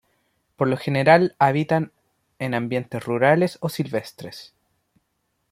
[0.55, 1.91] Por lo general habitan
[2.39, 4.55] en ambientes rurales o silvestres.